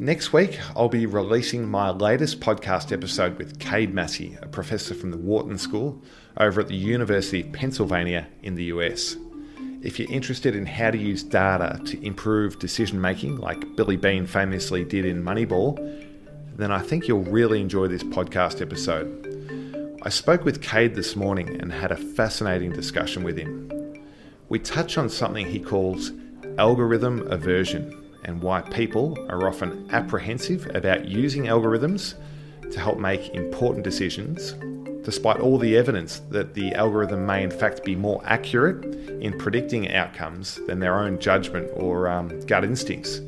[0.00, 5.10] Next week, I'll be releasing my latest podcast episode with Cade Massey, a professor from
[5.10, 6.02] the Wharton School
[6.38, 9.18] over at the University of Pennsylvania in the US.
[9.82, 14.26] If you're interested in how to use data to improve decision making, like Billy Beane
[14.26, 15.76] famously did in Moneyball,
[16.56, 19.98] then I think you'll really enjoy this podcast episode.
[20.00, 23.70] I spoke with Cade this morning and had a fascinating discussion with him.
[24.48, 26.10] We touch on something he calls
[26.56, 32.14] algorithm aversion and why people are often apprehensive about using algorithms
[32.70, 34.52] to help make important decisions,
[35.04, 38.84] despite all the evidence that the algorithm may in fact be more accurate
[39.20, 43.20] in predicting outcomes than their own judgment or um, gut instincts.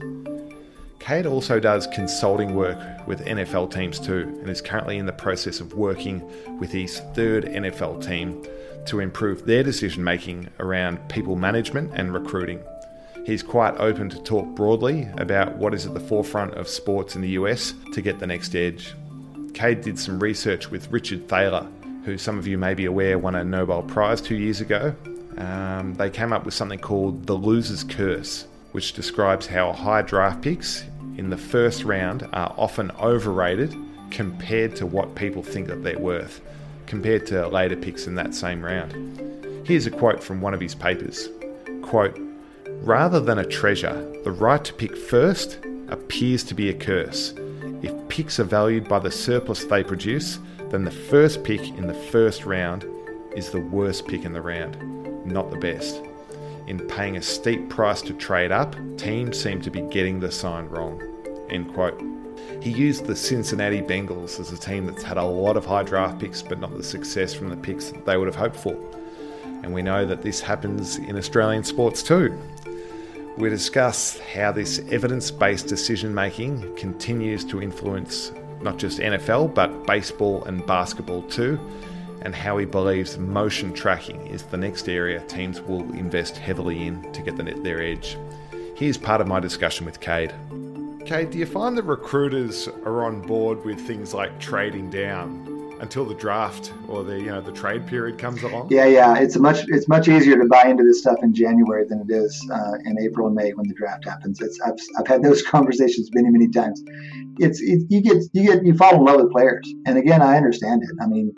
[1.02, 2.78] Cade also does consulting work
[3.08, 6.22] with NFL teams too, and is currently in the process of working
[6.60, 8.40] with his third NFL team
[8.86, 12.62] to improve their decision making around people management and recruiting.
[13.24, 17.22] He's quite open to talk broadly about what is at the forefront of sports in
[17.22, 18.94] the US to get the next edge.
[19.54, 21.68] Cade did some research with Richard Thaler,
[22.04, 24.94] who some of you may be aware won a Nobel Prize two years ago.
[25.38, 30.42] Um, they came up with something called the loser's curse, which describes how high draft
[30.42, 30.84] picks
[31.16, 33.76] in the first round are often overrated
[34.10, 36.40] compared to what people think that they're worth,
[36.86, 39.64] compared to later picks in that same round.
[39.64, 41.28] Here's a quote from one of his papers.
[41.82, 42.18] Quote,
[42.84, 43.94] Rather than a treasure,
[44.24, 47.34] the right to pick first appears to be a curse.
[47.82, 50.38] If picks are valued by the surplus they produce,
[50.70, 52.84] then the first pick in the first round
[53.34, 54.76] is the worst pick in the round,
[55.26, 56.02] not the best
[56.66, 60.66] in paying a steep price to trade up, teams seem to be getting the sign
[60.68, 61.02] wrong.
[61.50, 62.00] End quote.
[62.60, 66.18] He used the Cincinnati Bengals as a team that's had a lot of high draft
[66.18, 68.76] picks, but not the success from the picks that they would have hoped for.
[69.44, 72.38] And we know that this happens in Australian sports too.
[73.38, 78.30] We discuss how this evidence based decision making continues to influence
[78.60, 81.58] not just NFL, but baseball and basketball too,
[82.20, 87.10] and how he believes motion tracking is the next area teams will invest heavily in
[87.12, 88.16] to get their edge.
[88.76, 90.32] Here's part of my discussion with Cade.
[91.06, 95.51] Cade, do you find that recruiters are on board with things like trading down
[95.82, 98.68] until the draft or the you know the trade period comes along?
[98.70, 102.06] Yeah, yeah, it's much it's much easier to buy into this stuff in January than
[102.08, 104.40] it is uh, in April and May when the draft happens.
[104.40, 106.82] It's I've, I've had those conversations many many times.
[107.38, 110.36] It's it, you get you get you fall in love with players, and again I
[110.36, 110.90] understand it.
[111.02, 111.34] I mean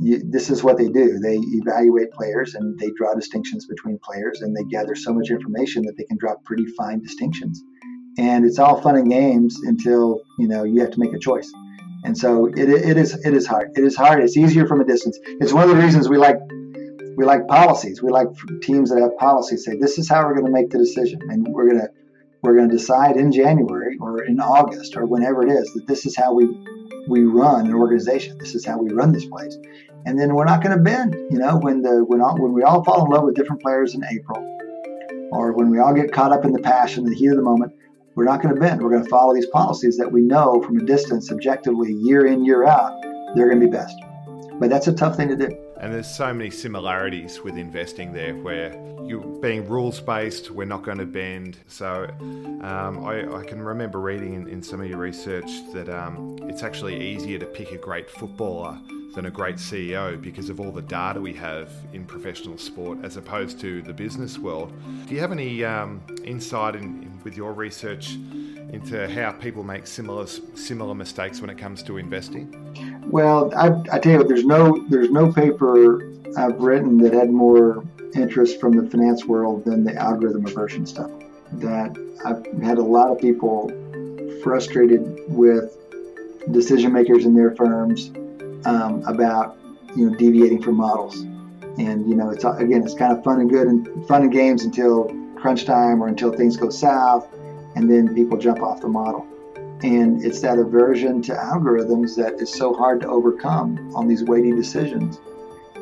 [0.00, 1.18] you, this is what they do.
[1.18, 5.84] They evaluate players and they draw distinctions between players and they gather so much information
[5.84, 7.62] that they can draw pretty fine distinctions.
[8.18, 11.52] And it's all fun and games until you know you have to make a choice.
[12.04, 13.70] And so it, it is it is hard.
[13.76, 14.22] It is hard.
[14.22, 15.18] It's easier from a distance.
[15.24, 16.36] It's one of the reasons we like
[17.16, 18.02] we like policies.
[18.02, 18.28] We like
[18.62, 19.64] teams that have policies.
[19.64, 21.88] Say this is how we're going to make the decision, and we're going to
[22.42, 26.04] we're going to decide in January or in August or whenever it is that this
[26.04, 26.46] is how we
[27.08, 28.36] we run an organization.
[28.38, 29.56] This is how we run this place.
[30.06, 31.14] And then we're not going to bend.
[31.30, 33.94] You know, when the when all, when we all fall in love with different players
[33.94, 34.38] in April,
[35.32, 37.72] or when we all get caught up in the passion, the heat of the moment,
[38.14, 38.82] we're not going to bend.
[38.82, 42.44] We're going to follow these policies that we know from a distance, objectively, year in
[42.44, 43.00] year out,
[43.34, 43.96] they're going to be best.
[44.60, 45.56] But that's a tough thing to do.
[45.80, 48.72] And there's so many similarities with investing there where
[49.04, 51.58] you're being rules based, we're not going to bend.
[51.66, 52.06] So
[52.62, 56.62] um, I, I, can remember reading in, in, some of your research that um, it's
[56.62, 58.80] actually easier to pick a great footballer
[59.14, 63.16] than a great CEO because of all the data we have in professional sport as
[63.16, 64.72] opposed to the business world.
[65.06, 68.14] Do you have any um, insight in, in, with your research
[68.72, 72.50] into how people make similar similar mistakes when it comes to investing?
[73.06, 77.84] Well, I, I tell you there's no there's no paper I've written that had more
[78.14, 81.10] interest from the finance world than the algorithm aversion stuff.
[81.52, 83.70] That I've had a lot of people
[84.42, 85.76] frustrated with
[86.50, 88.10] decision makers in their firms
[88.66, 89.58] um, about
[89.94, 91.20] you know deviating from models.
[91.76, 94.64] And you know, it's again, it's kind of fun and good and fun and games
[94.64, 97.26] until crunch time or until things go south,
[97.74, 99.26] and then people jump off the model.
[99.82, 104.52] And it's that aversion to algorithms that is so hard to overcome on these weighty
[104.52, 105.20] decisions.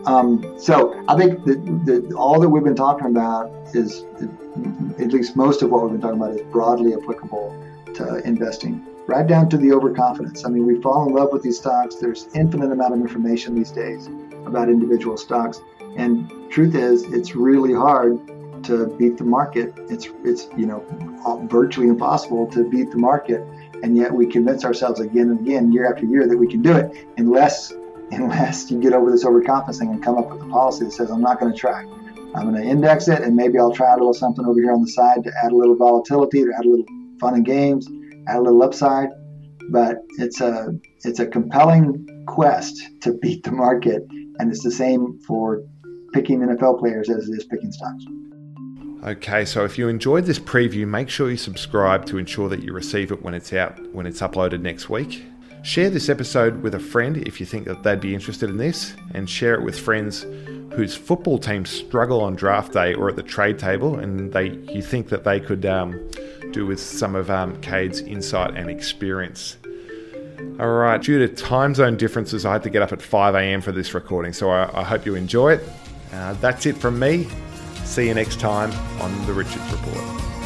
[0.07, 4.05] Um, so I think that, all that we've been talking about is,
[4.99, 7.55] at least most of what we've been talking about, is broadly applicable
[7.95, 10.45] to investing right down to the overconfidence.
[10.45, 11.97] I mean, we fall in love with these stocks.
[11.97, 14.09] There's infinite amount of information these days
[14.47, 15.61] about individual stocks.
[15.97, 18.21] And truth is, it's really hard
[18.65, 19.75] to beat the market.
[19.91, 20.85] It's it's you know
[21.51, 23.41] virtually impossible to beat the market,
[23.83, 26.77] and yet we convince ourselves again and again, year after year, that we can do
[26.77, 27.73] it, unless
[28.13, 31.23] unless you get over this overconfidence and come up with a policy that says I'm
[31.23, 31.83] not going to try.
[32.35, 34.83] I'm going to index it, and maybe I'll try a little something over here on
[34.83, 36.87] the side to add a little volatility, to add a little
[37.21, 37.89] fun and games
[38.29, 39.09] a little upside,
[39.71, 40.69] but it's a
[41.05, 44.03] it's a compelling quest to beat the market,
[44.39, 45.63] and it's the same for
[46.13, 48.05] picking NFL players as it is picking stocks.
[49.05, 52.73] Okay, so if you enjoyed this preview, make sure you subscribe to ensure that you
[52.73, 55.25] receive it when it's out, when it's uploaded next week.
[55.63, 58.95] Share this episode with a friend if you think that they'd be interested in this,
[59.15, 60.25] and share it with friends
[60.75, 64.83] whose football teams struggle on draft day or at the trade table, and they you
[64.83, 66.09] think that they could um,
[66.53, 69.57] do with some of um, Cade's insight and experience.
[70.61, 73.61] All right, due to time zone differences, I had to get up at 5 a.m.
[73.61, 75.69] for this recording, so I, I hope you enjoy it.
[76.13, 77.27] Uh, that's it from me.
[77.85, 78.71] See you next time
[79.01, 80.42] on the Richards Report.